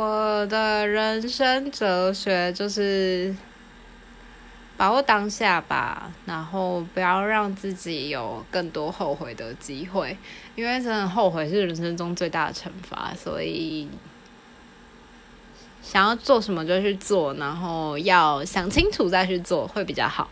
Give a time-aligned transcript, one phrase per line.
[0.00, 3.34] 我的人生哲学就是
[4.76, 10.16] 把握当下吧然后不要让自己有更多后悔的机会
[10.54, 13.88] 因为真的后悔是人生中最大的惩罚所以
[15.82, 20.30] 想要做什么就去做然后要想清楚再去做会比较好。